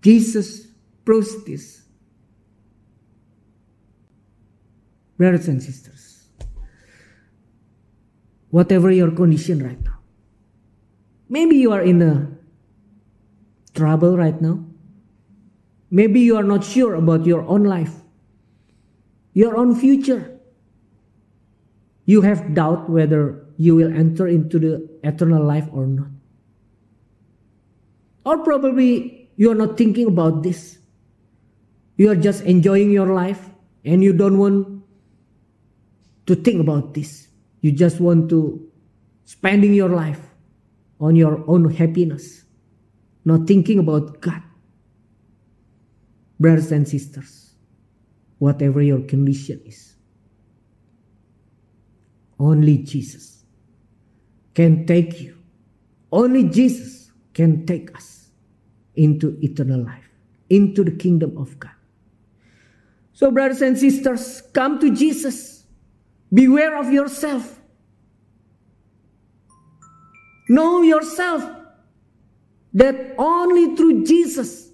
Jesus 0.03 0.67
proves 1.05 1.45
this. 1.45 1.83
Brothers 5.19 5.49
and 5.49 5.63
sisters, 5.63 6.29
whatever 8.49 8.91
your 8.91 9.11
condition 9.11 9.63
right 9.63 9.79
now, 9.85 9.99
maybe 11.29 11.57
you 11.57 11.73
are 11.73 11.83
in 11.83 12.01
a 12.01 12.40
trouble 13.75 14.17
right 14.17 14.41
now. 14.41 14.65
Maybe 15.91 16.21
you 16.21 16.37
are 16.37 16.45
not 16.45 16.65
sure 16.65 16.95
about 16.95 17.27
your 17.27 17.43
own 17.43 17.65
life, 17.65 17.95
your 19.33 19.57
own 19.57 19.75
future. 19.75 20.39
You 22.05 22.23
have 22.23 22.55
doubt 22.55 22.89
whether 22.89 23.47
you 23.57 23.77
will 23.77 23.93
enter 23.93 24.27
into 24.27 24.59
the 24.59 24.89
eternal 25.03 25.45
life 25.45 25.69
or 25.73 25.87
not. 25.87 26.09
Or 28.25 28.39
probably 28.39 29.31
you 29.37 29.51
are 29.51 29.55
not 29.55 29.77
thinking 29.77 30.07
about 30.07 30.43
this. 30.43 30.79
You 31.97 32.11
are 32.11 32.17
just 32.17 32.45
enjoying 32.45 32.91
your 32.91 33.13
life 33.13 33.51
and 33.85 34.03
you 34.03 34.13
don't 34.13 34.39
want 34.39 34.83
to 36.27 36.35
think 36.35 36.61
about 36.61 36.95
this. 36.95 37.29
You 37.61 37.73
just 37.73 38.01
want 38.01 38.31
to 38.31 38.71
spending 39.25 39.75
your 39.75 39.89
life 39.89 40.21
on 40.99 41.17
your 41.17 41.45
own 41.47 41.71
happiness, 41.71 42.45
not 43.31 43.47
thinking 43.47 43.79
about 43.79 44.21
God. 44.21 44.43
Brothers 46.41 46.73
and 46.73 46.89
sisters, 46.89 47.55
whatever 48.39 48.83
your 48.83 49.03
condition 49.03 49.61
is, 49.65 49.95
only 52.39 52.79
Jesus 52.79 53.45
can 54.55 54.87
take 54.87 55.21
you. 55.21 55.37
Only 56.11 56.45
Jesus 56.45 57.13
can 57.35 57.67
take 57.67 57.95
us 57.95 58.31
into 58.97 59.39
eternal 59.43 59.85
life, 59.85 60.09
into 60.49 60.83
the 60.83 60.91
kingdom 60.91 61.37
of 61.37 61.59
God. 61.61 61.71
So, 63.13 63.31
brothers 63.31 63.63
and 63.63 63.79
sisters, 63.79 64.43
come 64.53 64.81
to 64.81 64.93
Jesus. 64.93 65.65
Beware 66.33 66.77
of 66.79 66.91
yourself. 66.91 67.61
Know 70.49 70.83
yourself 70.83 71.60
that 72.75 73.15
only 73.19 73.77
through 73.77 74.05
Jesus 74.05 74.71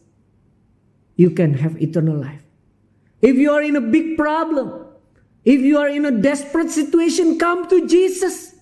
you 1.16 1.30
can 1.30 1.54
have 1.54 1.80
eternal 1.80 2.16
life. 2.16 2.42
If 3.22 3.36
you 3.36 3.50
are 3.52 3.62
in 3.62 3.76
a 3.76 3.80
big 3.80 4.16
problem, 4.16 4.86
if 5.44 5.60
you 5.60 5.78
are 5.78 5.88
in 5.88 6.04
a 6.04 6.10
desperate 6.10 6.70
situation, 6.70 7.38
come 7.38 7.68
to 7.68 7.86
Jesus. 7.86 8.54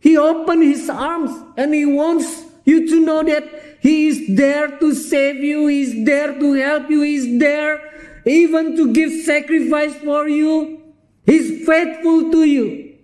He 0.00 0.16
opened 0.16 0.62
his 0.62 0.88
arms 0.88 1.32
and 1.56 1.74
he 1.74 1.84
wants 1.84 2.44
you 2.64 2.88
to 2.88 3.04
know 3.04 3.22
that 3.22 3.78
he 3.80 4.08
is 4.08 4.36
there 4.36 4.78
to 4.78 4.94
save 4.94 5.36
you. 5.36 5.66
He 5.66 5.82
is 5.82 6.04
there 6.04 6.38
to 6.38 6.52
help 6.54 6.88
you. 6.88 7.02
He 7.02 7.16
is 7.16 7.38
there 7.38 7.80
even 8.24 8.76
to 8.76 8.92
give 8.92 9.12
sacrifice 9.24 9.94
for 9.96 10.28
you. 10.28 10.94
He's 11.26 11.66
faithful 11.66 12.30
to 12.30 12.44
you. 12.44 12.96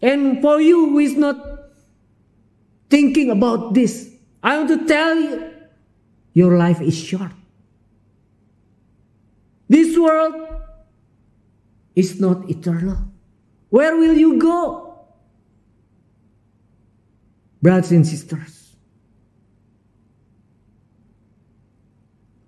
And 0.00 0.40
for 0.40 0.60
you 0.60 0.90
who 0.90 0.98
is 0.98 1.16
not 1.16 1.36
thinking 2.88 3.30
about 3.30 3.74
this, 3.74 4.10
I 4.42 4.58
want 4.58 4.68
to 4.68 4.86
tell 4.86 5.14
you, 5.16 5.52
your 6.32 6.56
life 6.56 6.80
is 6.80 6.96
short. 6.96 7.32
This 9.68 9.96
world 9.98 10.34
is 11.94 12.20
not 12.20 12.48
eternal. 12.48 12.98
Where 13.68 13.96
will 13.96 14.16
you 14.16 14.38
go? 14.38 15.04
Brothers 17.62 17.92
and 17.92 18.06
sisters, 18.06 18.74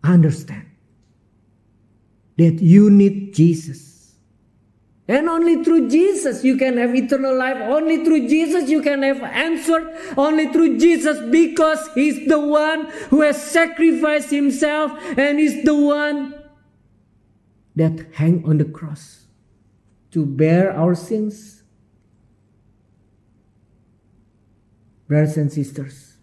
understand 0.02 0.66
that 2.38 2.61
you 2.62 2.90
need 2.90 3.35
Jesus. 3.35 3.91
And 5.08 5.28
only 5.28 5.64
through 5.64 5.88
Jesus 5.88 6.44
you 6.44 6.56
can 6.56 6.76
have 6.76 6.94
eternal 6.94 7.36
life. 7.36 7.56
Only 7.56 8.04
through 8.04 8.28
Jesus 8.28 8.70
you 8.70 8.82
can 8.82 9.02
have 9.02 9.22
answer. 9.22 9.96
Only 10.16 10.52
through 10.52 10.78
Jesus 10.78 11.18
because 11.30 11.88
He's 11.94 12.28
the 12.28 12.38
one 12.38 12.86
who 13.10 13.22
has 13.22 13.42
sacrificed 13.42 14.30
Himself 14.30 14.92
and 15.18 15.38
He's 15.38 15.64
the 15.64 15.74
one 15.74 16.34
that 17.74 18.06
hang 18.14 18.44
on 18.46 18.58
the 18.58 18.64
cross 18.64 19.26
to 20.12 20.24
bear 20.24 20.72
our 20.72 20.94
sins. 20.94 21.62
Brothers 25.08 25.36
and 25.36 25.52
sisters, 25.52 26.16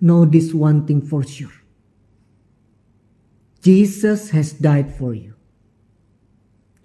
know 0.00 0.24
this 0.24 0.54
one 0.54 0.86
thing 0.86 1.02
for 1.02 1.22
sure 1.22 1.52
Jesus 3.62 4.30
has 4.30 4.52
died 4.52 4.94
for 4.94 5.14
you 5.14 5.37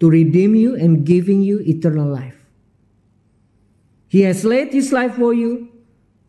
to 0.04 0.10
redeem 0.10 0.54
you 0.54 0.76
and 0.76 1.06
giving 1.06 1.40
you 1.40 1.60
eternal 1.60 2.06
life. 2.06 2.36
He 4.06 4.20
has 4.20 4.44
laid 4.44 4.74
his 4.74 4.92
life 4.92 5.14
for 5.14 5.32
you 5.32 5.72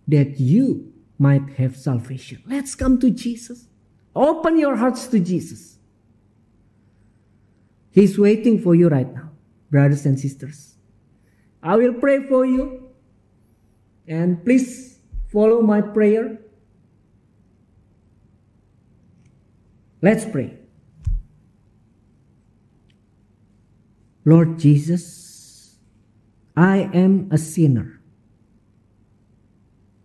that 0.07 0.39
you 0.39 0.93
might 1.19 1.49
have 1.57 1.75
salvation. 1.75 2.41
Let's 2.47 2.73
come 2.73 3.01
to 3.01 3.09
Jesus. 3.09 3.67
Open 4.15 4.57
your 4.57 4.77
hearts 4.77 5.07
to 5.07 5.19
Jesus. 5.19 5.77
He's 7.91 8.17
waiting 8.17 8.61
for 8.61 8.75
you 8.75 8.87
right 8.87 9.13
now, 9.13 9.31
brothers 9.69 10.05
and 10.05 10.17
sisters. 10.17 10.75
I 11.61 11.75
will 11.75 11.95
pray 11.95 12.25
for 12.25 12.45
you. 12.45 12.91
And 14.07 14.41
please 14.45 14.99
follow 15.33 15.61
my 15.61 15.81
prayer. 15.81 16.37
Let's 20.01 20.23
pray. 20.23 20.59
Lord 24.25 24.57
Jesus, 24.57 25.77
I 26.57 26.89
am 26.93 27.29
a 27.31 27.37
sinner. 27.37 28.01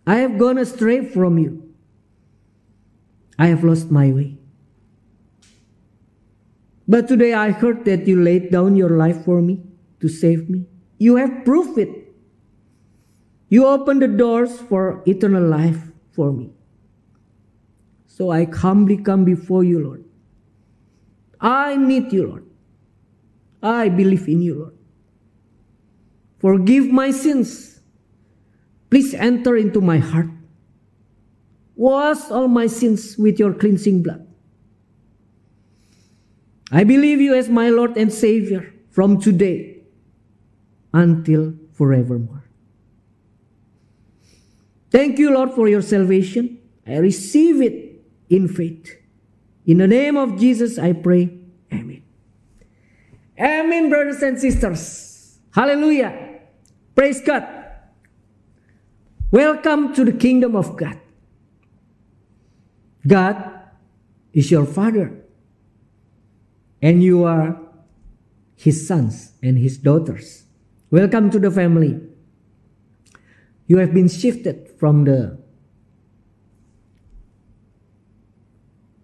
I 0.05 0.17
have 0.17 0.37
gone 0.37 0.59
astray 0.59 1.03
from 1.03 1.39
you. 1.39 1.73
I 3.39 3.47
have 3.47 3.63
lost 3.63 3.89
my 3.89 4.11
way. 4.11 4.37
But 6.87 7.07
today 7.07 7.33
I 7.33 7.49
heard 7.49 7.85
that 7.85 8.07
you 8.07 8.21
laid 8.21 8.51
down 8.51 8.75
your 8.75 8.91
life 8.91 9.25
for 9.25 9.41
me 9.41 9.63
to 10.01 10.07
save 10.07 10.49
me. 10.49 10.65
You 10.99 11.15
have 11.15 11.43
proved 11.43 11.79
it. 11.79 11.89
You 13.49 13.65
opened 13.65 14.03
the 14.03 14.07
doors 14.07 14.59
for 14.59 15.01
eternal 15.07 15.43
life 15.43 15.91
for 16.11 16.31
me. 16.31 16.51
So 18.05 18.29
I 18.29 18.45
humbly 18.45 18.97
come 18.97 19.25
before 19.25 19.63
you, 19.63 19.83
Lord. 19.83 20.05
I 21.39 21.75
need 21.75 22.13
you, 22.13 22.27
Lord. 22.27 22.50
I 23.61 23.89
believe 23.89 24.27
in 24.27 24.41
you, 24.41 24.55
Lord. 24.55 24.77
Forgive 26.39 26.87
my 26.87 27.11
sins. 27.11 27.79
Please 28.89 29.13
enter 29.13 29.55
into 29.55 29.79
my 29.79 29.99
heart. 29.99 30.29
Wash 31.75 32.29
all 32.29 32.47
my 32.47 32.67
sins 32.67 33.17
with 33.17 33.39
your 33.39 33.53
cleansing 33.53 34.03
blood. 34.03 34.27
I 36.71 36.83
believe 36.83 37.19
you 37.19 37.35
as 37.35 37.49
my 37.49 37.69
Lord 37.69 37.97
and 37.97 38.11
Savior 38.11 38.73
from 38.89 39.19
today 39.19 39.81
until 40.93 41.53
forevermore. 41.73 42.43
Thank 44.89 45.19
you, 45.19 45.33
Lord, 45.33 45.53
for 45.53 45.67
your 45.67 45.81
salvation. 45.81 46.59
I 46.85 46.97
receive 46.97 47.61
it 47.61 48.03
in 48.29 48.47
faith. 48.47 48.97
In 49.65 49.77
the 49.77 49.87
name 49.87 50.17
of 50.17 50.39
Jesus, 50.39 50.77
I 50.77 50.93
pray. 50.93 51.40
Amen, 53.39 53.89
brothers 53.89 54.21
and 54.21 54.39
sisters. 54.39 55.39
Hallelujah. 55.53 56.39
Praise 56.95 57.21
God. 57.21 57.47
Welcome 59.31 59.93
to 59.93 60.03
the 60.03 60.11
kingdom 60.11 60.55
of 60.55 60.75
God. 60.77 60.99
God 63.07 63.51
is 64.33 64.51
your 64.51 64.65
Father 64.65 65.21
and 66.81 67.01
you 67.03 67.23
are 67.23 67.59
his 68.55 68.87
sons 68.87 69.33
and 69.41 69.57
his 69.57 69.77
daughters. 69.77 70.43
Welcome 70.89 71.31
to 71.31 71.39
the 71.39 71.49
family. 71.49 71.99
You 73.67 73.77
have 73.77 73.93
been 73.93 74.09
shifted 74.09 74.73
from 74.77 75.05
the 75.05 75.39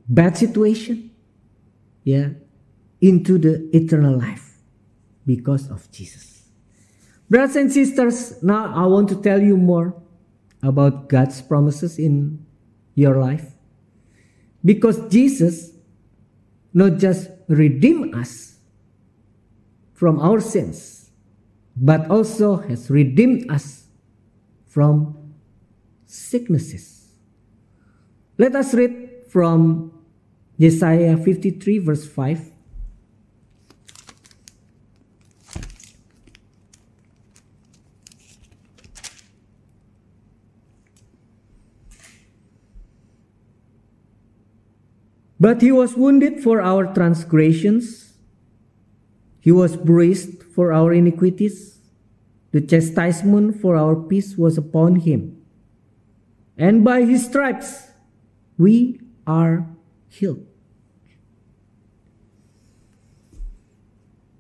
bad 0.10 0.38
situation, 0.38 1.12
yeah, 2.04 2.30
into 3.02 3.38
the 3.38 3.70
eternal 3.76 4.18
life 4.18 4.58
because 5.26 5.70
of 5.70 5.90
Jesus. 5.92 6.44
Brothers 7.30 7.56
and 7.56 7.72
sisters, 7.72 8.42
now 8.42 8.74
I 8.74 8.86
want 8.88 9.10
to 9.10 9.22
tell 9.22 9.42
you 9.42 9.58
more 9.58 9.94
about 10.64 11.10
God's 11.10 11.42
promises 11.42 12.00
in 12.00 12.46
your 12.96 13.18
life. 13.18 13.54
Because 14.64 15.00
Jesus 15.10 15.72
not 16.74 16.98
just 16.98 17.30
redeemed 17.48 18.16
us 18.16 18.58
from 19.94 20.20
our 20.20 20.40
sins, 20.40 21.12
but 21.76 22.10
also 22.10 22.58
has 22.58 22.90
redeemed 22.90 23.50
us 23.52 23.88
from 24.66 25.34
sicknesses. 26.06 27.12
Let 28.38 28.56
us 28.56 28.74
read 28.74 29.26
from 29.30 29.92
Isaiah 30.62 31.18
53, 31.18 31.80
verse 31.80 32.08
5. 32.08 32.52
But 45.40 45.62
he 45.62 45.72
was 45.72 45.96
wounded 45.96 46.42
for 46.42 46.62
our 46.62 46.94
transgressions, 46.94 48.14
he 49.40 49.52
was 49.52 49.78
bruised 49.78 50.44
for 50.44 50.74
our 50.74 50.92
iniquities. 50.92 51.80
The 52.52 52.62
chastisement 52.62 53.62
for 53.62 53.78
our 53.78 53.96
peace 53.96 54.36
was 54.38 54.58
upon 54.58 54.98
him. 54.98 55.42
And 56.58 56.84
by 56.84 57.04
his 57.04 57.26
stripes 57.26 57.88
we 58.58 59.00
are 59.26 59.68
healed. 60.10 60.46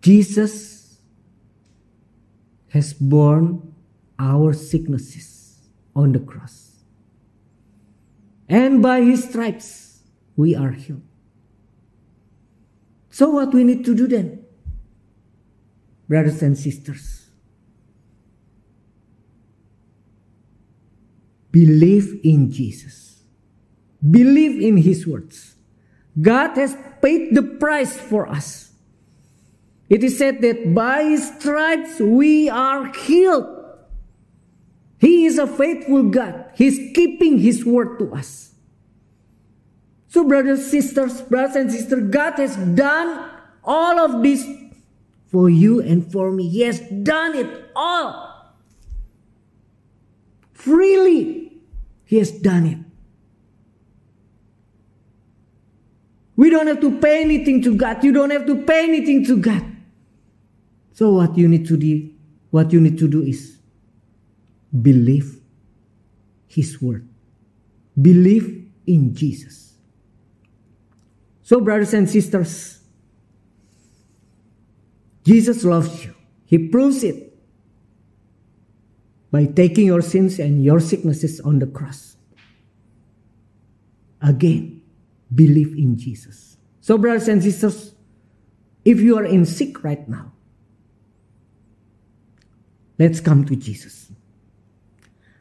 Jesus 0.01 0.97
has 2.69 2.93
borne 2.93 3.73
our 4.17 4.53
sicknesses 4.53 5.59
on 5.95 6.11
the 6.11 6.19
cross. 6.19 6.83
And 8.49 8.81
by 8.81 9.01
his 9.01 9.29
stripes 9.29 9.86
we 10.37 10.55
are 10.55 10.71
healed. 10.71 11.01
So, 13.09 13.31
what 13.31 13.53
we 13.53 13.63
need 13.63 13.83
to 13.85 13.95
do 13.95 14.07
then, 14.07 14.45
brothers 16.07 16.41
and 16.43 16.57
sisters? 16.57 17.25
Believe 21.51 22.19
in 22.23 22.51
Jesus, 22.51 23.23
believe 24.07 24.61
in 24.61 24.77
His 24.77 25.07
words. 25.07 25.55
God 26.21 26.55
has 26.57 26.77
paid 27.01 27.35
the 27.35 27.41
price 27.41 27.97
for 27.97 28.27
us. 28.27 28.71
It 29.89 30.03
is 30.03 30.17
said 30.17 30.41
that 30.41 30.75
by 30.75 31.03
His 31.03 31.27
stripes 31.39 31.99
we 31.99 32.49
are 32.49 32.93
healed. 32.93 33.47
He 34.99 35.25
is 35.25 35.39
a 35.39 35.47
faithful 35.47 36.03
God. 36.09 36.51
He's 36.55 36.77
keeping 36.93 37.39
His 37.39 37.65
word 37.65 37.97
to 37.99 38.13
us. 38.13 38.51
So, 40.17 40.23
brothers, 40.23 40.71
sisters, 40.71 41.21
brothers 41.21 41.55
and 41.55 41.71
sisters, 41.71 42.09
God 42.09 42.39
has 42.39 42.55
done 42.55 43.29
all 43.63 43.99
of 43.99 44.23
this 44.23 44.43
for 45.27 45.47
you 45.47 45.79
and 45.79 46.11
for 46.11 46.31
me. 46.31 46.49
He 46.49 46.61
has 46.61 46.79
done 46.79 47.35
it 47.35 47.69
all. 47.75 48.55
Freely, 50.53 51.61
He 52.03 52.17
has 52.17 52.31
done 52.31 52.65
it. 52.65 52.79
We 56.35 56.49
don't 56.49 56.65
have 56.65 56.81
to 56.81 56.97
pay 56.97 57.21
anything 57.21 57.61
to 57.61 57.77
God. 57.77 58.03
You 58.03 58.11
don't 58.11 58.31
have 58.31 58.47
to 58.47 58.55
pay 58.63 58.85
anything 58.85 59.23
to 59.27 59.37
God. 59.37 59.63
So 60.93 61.13
what 61.13 61.37
you 61.37 61.47
need 61.47 61.67
to 61.67 61.77
do, 61.77 62.09
what 62.49 62.73
you 62.73 62.81
need 62.81 62.97
to 62.97 63.07
do 63.07 63.21
is 63.21 63.59
believe 64.81 65.39
His 66.47 66.81
word. 66.81 67.07
Believe 68.01 68.67
in 68.87 69.13
Jesus. 69.13 69.66
So, 71.47 71.61
brothers 71.61 71.93
and 71.93 72.09
sisters, 72.09 72.81
Jesus 75.23 75.63
loves 75.63 76.03
you. 76.03 76.13
He 76.43 76.67
proves 76.67 77.05
it 77.05 77.39
by 79.31 79.45
taking 79.45 79.85
your 79.85 80.01
sins 80.01 80.39
and 80.39 80.61
your 80.61 80.81
sicknesses 80.81 81.39
on 81.39 81.59
the 81.59 81.65
cross. 81.65 82.17
Again, 84.21 84.81
believe 85.33 85.71
in 85.71 85.97
Jesus. 85.97 86.57
So, 86.81 86.97
brothers 86.97 87.29
and 87.29 87.41
sisters, 87.41 87.93
if 88.83 88.99
you 88.99 89.17
are 89.17 89.23
in 89.23 89.45
sick 89.45 89.85
right 89.85 90.05
now, 90.09 90.33
let's 92.99 93.21
come 93.21 93.45
to 93.45 93.55
Jesus. 93.55 94.11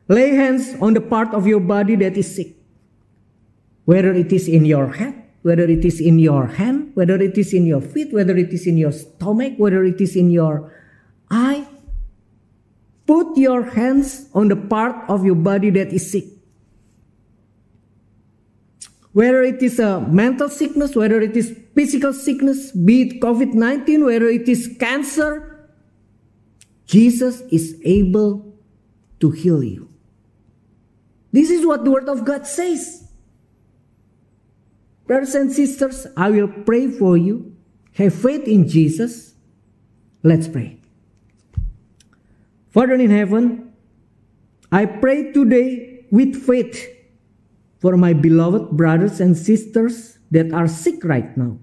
Lay 0.06 0.36
hands 0.36 0.72
on 0.80 0.94
the 0.94 1.00
part 1.00 1.34
of 1.34 1.48
your 1.48 1.58
body 1.58 1.96
that 1.96 2.16
is 2.16 2.32
sick, 2.32 2.54
whether 3.86 4.12
it 4.12 4.32
is 4.32 4.46
in 4.46 4.64
your 4.64 4.92
head, 4.92 5.25
whether 5.46 5.62
it 5.62 5.84
is 5.84 6.00
in 6.00 6.18
your 6.18 6.48
hand, 6.48 6.90
whether 6.94 7.14
it 7.22 7.38
is 7.38 7.54
in 7.54 7.66
your 7.66 7.80
feet, 7.80 8.12
whether 8.12 8.36
it 8.36 8.52
is 8.52 8.66
in 8.66 8.76
your 8.76 8.90
stomach, 8.90 9.54
whether 9.58 9.84
it 9.84 10.00
is 10.00 10.16
in 10.16 10.28
your 10.28 10.74
eye. 11.30 11.64
Put 13.06 13.38
your 13.38 13.62
hands 13.62 14.28
on 14.34 14.48
the 14.48 14.56
part 14.56 15.08
of 15.08 15.24
your 15.24 15.36
body 15.36 15.70
that 15.70 15.92
is 15.92 16.10
sick. 16.10 16.24
Whether 19.12 19.44
it 19.44 19.62
is 19.62 19.78
a 19.78 20.00
mental 20.00 20.48
sickness, 20.48 20.96
whether 20.96 21.20
it 21.20 21.36
is 21.36 21.56
physical 21.76 22.12
sickness, 22.12 22.72
be 22.72 23.02
it 23.02 23.20
COVID 23.20 23.54
19, 23.54 24.04
whether 24.04 24.26
it 24.26 24.48
is 24.48 24.74
cancer, 24.80 25.70
Jesus 26.86 27.42
is 27.52 27.80
able 27.84 28.52
to 29.20 29.30
heal 29.30 29.62
you. 29.62 29.88
This 31.30 31.50
is 31.50 31.64
what 31.64 31.84
the 31.84 31.92
Word 31.92 32.08
of 32.08 32.24
God 32.24 32.48
says. 32.48 33.05
Brothers 35.06 35.34
and 35.34 35.52
sisters, 35.52 36.06
I 36.16 36.30
will 36.30 36.48
pray 36.48 36.88
for 36.90 37.16
you. 37.16 37.54
Have 37.94 38.14
faith 38.14 38.46
in 38.46 38.68
Jesus. 38.68 39.34
Let's 40.22 40.48
pray. 40.48 40.80
Father 42.70 42.94
in 42.94 43.10
heaven, 43.10 43.72
I 44.70 44.86
pray 44.86 45.32
today 45.32 46.04
with 46.10 46.34
faith 46.44 46.88
for 47.78 47.96
my 47.96 48.12
beloved 48.12 48.76
brothers 48.76 49.20
and 49.20 49.36
sisters 49.36 50.18
that 50.30 50.52
are 50.52 50.66
sick 50.66 51.04
right 51.04 51.36
now. 51.36 51.58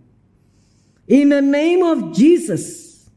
In 1.08 1.29
the 1.29 1.41
name 1.41 1.84
of 1.84 2.15
Jesus, 2.15 3.10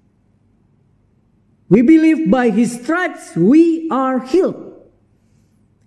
we 1.69 1.83
believe 1.83 2.31
by 2.31 2.51
his 2.51 2.81
stripes 2.83 3.37
we 3.37 3.89
are 3.91 4.21
healed. 4.21 4.66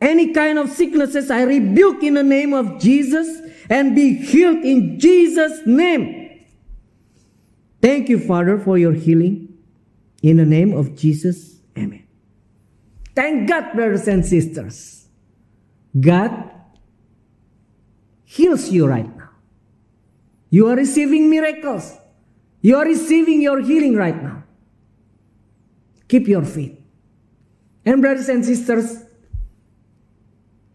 Any 0.01 0.33
kind 0.33 0.57
of 0.57 0.69
sicknesses 0.69 1.29
I 1.29 1.43
rebuke 1.43 2.03
in 2.03 2.13
the 2.13 2.23
name 2.23 2.53
of 2.53 2.79
Jesus 2.79 3.41
and 3.69 3.95
be 3.95 4.15
healed 4.15 4.63
in 4.63 4.99
Jesus' 4.99 5.59
name. 5.65 6.45
Thank 7.81 8.09
you, 8.09 8.19
Father, 8.19 8.57
for 8.57 8.77
your 8.77 8.93
healing. 8.93 9.57
In 10.21 10.37
the 10.37 10.45
name 10.45 10.73
of 10.73 10.95
Jesus, 10.97 11.59
amen. 11.77 12.05
Thank 13.15 13.47
God, 13.49 13.73
brothers 13.73 14.07
and 14.07 14.25
sisters. 14.25 15.07
God 15.99 16.51
heals 18.25 18.69
you 18.69 18.85
right 18.87 19.15
now. 19.17 19.29
You 20.49 20.67
are 20.67 20.75
receiving 20.75 21.29
miracles. 21.29 21.97
You 22.61 22.77
are 22.77 22.85
receiving 22.85 23.41
your 23.41 23.61
healing 23.61 23.95
right 23.95 24.21
now. 24.21 24.43
Keep 26.07 26.27
your 26.27 26.43
faith. 26.43 26.77
And, 27.85 28.01
brothers 28.01 28.29
and 28.29 28.43
sisters, 28.43 29.03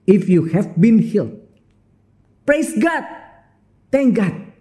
if 0.07 0.29
you 0.29 0.47
have 0.47 0.81
been 0.81 0.99
healed, 0.99 1.41
praise 2.47 2.77
God. 2.79 3.05
Thank 3.91 4.17
God. 4.17 4.53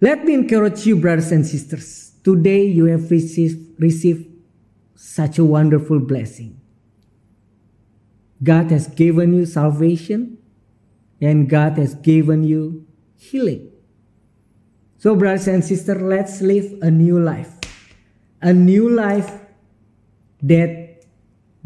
Let 0.00 0.24
me 0.24 0.34
encourage 0.34 0.86
you, 0.86 0.96
brothers 0.96 1.32
and 1.32 1.44
sisters. 1.44 2.12
Today 2.22 2.64
you 2.64 2.86
have 2.86 3.10
received, 3.10 3.80
received 3.80 4.26
such 4.94 5.38
a 5.38 5.44
wonderful 5.44 5.98
blessing. 5.98 6.60
God 8.42 8.70
has 8.70 8.86
given 8.86 9.34
you 9.34 9.46
salvation 9.46 10.38
and 11.20 11.50
God 11.50 11.78
has 11.78 11.94
given 11.96 12.44
you 12.44 12.86
healing. 13.16 13.70
So, 14.98 15.14
brothers 15.14 15.48
and 15.48 15.64
sisters, 15.64 16.00
let's 16.00 16.40
live 16.40 16.78
a 16.82 16.90
new 16.90 17.20
life. 17.20 17.54
A 18.40 18.52
new 18.52 18.88
life 18.88 19.40
that 20.42 20.87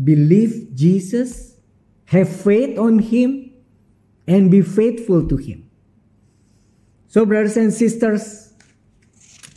believe 0.05 0.75
Jesus, 0.75 1.57
have 2.07 2.29
faith 2.29 2.79
on 2.79 2.99
Him, 2.99 3.53
and 4.27 4.51
be 4.51 4.63
faithful 4.63 5.27
to 5.29 5.37
Him. 5.37 5.69
So, 7.09 7.27
brothers 7.27 7.57
and 7.57 7.73
sisters, 7.73 8.53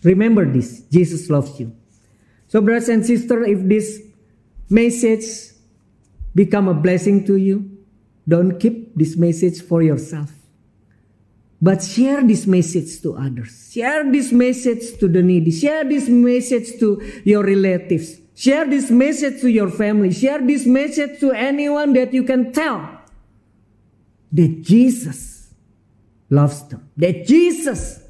remember 0.04 0.46
this 0.52 0.82
Jesus 0.92 1.30
loves 1.30 1.60
you. 1.60 1.76
So, 2.48 2.62
brothers 2.62 2.90
and 2.90 3.06
sisters, 3.06 3.48
if 3.48 3.68
this 3.68 4.02
message 4.70 5.54
become 6.34 6.68
a 6.68 6.74
blessing 6.74 7.26
to 7.26 7.38
you, 7.38 7.78
don't 8.28 8.60
keep 8.60 8.96
this 8.96 9.16
message 9.16 9.62
for 9.62 9.82
yourself. 9.82 10.32
But 11.62 11.82
share 11.82 12.22
this 12.24 12.46
message 12.46 13.02
to 13.02 13.16
others. 13.16 13.72
Share 13.74 14.12
this 14.12 14.32
message 14.32 15.00
to 15.00 15.08
the 15.08 15.24
needy. 15.24 15.52
Share 15.52 15.84
this 15.84 16.10
message 16.10 16.80
to 16.80 17.02
your 17.24 17.44
relatives. 17.44 18.20
Share 18.36 18.70
this 18.70 18.92
message 18.92 19.40
to 19.42 19.50
your 19.50 19.72
family. 19.72 20.12
Share 20.12 20.46
this 20.46 20.66
message 20.66 21.20
to 21.22 21.32
anyone 21.32 21.94
that 21.94 22.14
you 22.14 22.24
can 22.24 22.52
tell 22.52 23.00
that 24.32 24.62
Jesus 24.62 25.54
loves 26.30 26.68
them. 26.68 26.90
That 26.98 27.26
Jesus 27.26 28.04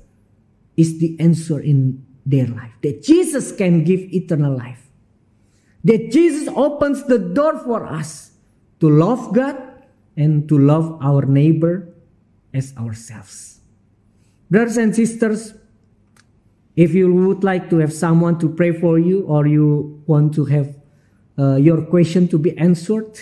is 0.75 0.99
the 0.99 1.15
answer 1.19 1.59
in 1.59 2.03
their 2.25 2.47
life. 2.47 2.73
That 2.81 3.03
Jesus 3.03 3.51
can 3.51 3.83
give 3.83 3.99
eternal 4.11 4.57
life. 4.57 4.89
That 5.83 6.11
Jesus 6.11 6.49
opens 6.55 7.03
the 7.05 7.19
door 7.19 7.59
for 7.59 7.85
us 7.85 8.31
to 8.79 8.89
love 8.89 9.31
God 9.31 9.61
and 10.17 10.49
to 10.49 10.57
love 10.57 10.97
our 11.03 11.25
neighbor 11.25 11.93
as 12.51 12.75
ourselves. 12.77 13.59
Brothers 14.49 14.77
and 14.77 14.95
sisters, 14.95 15.53
if 16.75 16.93
you 16.93 17.13
would 17.13 17.43
like 17.43 17.69
to 17.69 17.77
have 17.77 17.93
someone 17.93 18.37
to 18.39 18.49
pray 18.49 18.71
for 18.71 18.99
you 18.99 19.23
or 19.23 19.47
you 19.47 20.03
want 20.07 20.33
to 20.35 20.45
have 20.45 20.75
uh, 21.37 21.55
your 21.55 21.81
question 21.81 22.27
to 22.29 22.37
be 22.37 22.57
answered, 22.57 23.19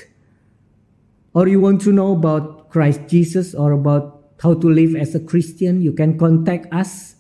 or 1.34 1.48
you 1.48 1.60
want 1.60 1.82
to 1.82 1.92
know 1.92 2.14
about 2.14 2.70
Christ 2.70 3.02
Jesus 3.08 3.56
or 3.56 3.72
about 3.72 4.24
how 4.42 4.54
to 4.54 4.70
live 4.70 4.96
as 4.96 5.16
a 5.16 5.20
Christian, 5.20 5.82
you 5.82 5.94
can 5.94 6.18
contact 6.18 6.72
us. 6.74 7.16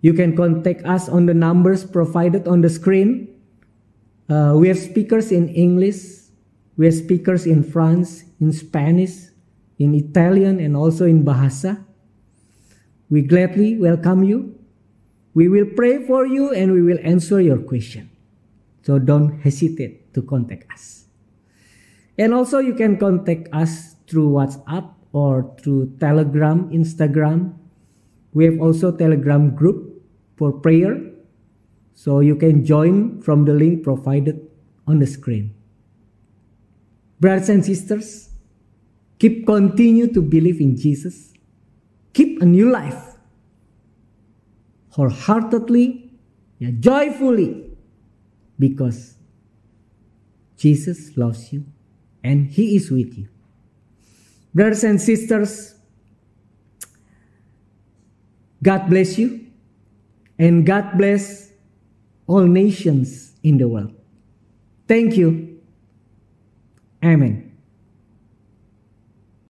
You 0.00 0.14
can 0.14 0.34
contact 0.36 0.84
us 0.84 1.08
on 1.08 1.26
the 1.26 1.34
numbers 1.34 1.84
provided 1.84 2.48
on 2.48 2.62
the 2.62 2.70
screen. 2.70 3.28
Uh, 4.28 4.54
we 4.56 4.66
have 4.68 4.78
speakers 4.78 5.30
in 5.30 5.48
English, 5.50 5.96
we 6.76 6.86
have 6.86 6.94
speakers 6.94 7.46
in 7.46 7.62
France, 7.62 8.24
in 8.40 8.52
Spanish, 8.52 9.28
in 9.78 9.94
Italian, 9.94 10.58
and 10.58 10.76
also 10.76 11.04
in 11.04 11.22
Bahasa. 11.24 11.84
We 13.10 13.22
gladly 13.22 13.78
welcome 13.78 14.24
you. 14.24 14.58
We 15.34 15.48
will 15.48 15.66
pray 15.76 16.04
for 16.04 16.26
you 16.26 16.52
and 16.52 16.72
we 16.72 16.82
will 16.82 16.98
answer 17.02 17.40
your 17.40 17.58
question. 17.58 18.10
So 18.82 18.98
don't 18.98 19.40
hesitate 19.40 20.12
to 20.14 20.22
contact 20.22 20.70
us. 20.72 21.06
And 22.18 22.34
also, 22.34 22.58
you 22.58 22.74
can 22.74 22.98
contact 22.98 23.48
us 23.52 23.96
through 24.06 24.28
WhatsApp 24.30 24.92
or 25.12 25.54
through 25.62 25.96
Telegram, 25.98 26.68
Instagram. 26.70 27.54
We 28.34 28.44
have 28.44 28.60
also 28.60 28.92
Telegram 28.92 29.54
group 29.54 30.02
for 30.36 30.52
prayer. 30.52 31.00
So 31.94 32.20
you 32.20 32.36
can 32.36 32.64
join 32.64 33.22
from 33.22 33.44
the 33.44 33.54
link 33.54 33.82
provided 33.82 34.40
on 34.86 34.98
the 34.98 35.06
screen. 35.06 35.54
Brothers 37.20 37.48
and 37.48 37.64
sisters, 37.64 38.30
keep 39.18 39.46
continue 39.46 40.12
to 40.12 40.20
believe 40.20 40.60
in 40.60 40.76
Jesus. 40.76 41.32
Keep 42.12 42.42
a 42.42 42.44
new 42.44 42.70
life. 42.70 43.11
Wholeheartedly, 44.92 46.10
yeah, 46.58 46.70
joyfully, 46.78 47.70
because 48.58 49.16
Jesus 50.56 51.16
loves 51.16 51.52
you 51.52 51.64
and 52.22 52.48
He 52.48 52.76
is 52.76 52.90
with 52.90 53.16
you. 53.16 53.28
Brothers 54.54 54.84
and 54.84 55.00
sisters, 55.00 55.74
God 58.62 58.88
bless 58.88 59.18
you 59.18 59.46
and 60.38 60.64
God 60.66 60.96
bless 60.96 61.50
all 62.26 62.46
nations 62.46 63.32
in 63.42 63.58
the 63.58 63.66
world. 63.66 63.94
Thank 64.86 65.16
you. 65.16 65.60
Amen. 67.02 67.41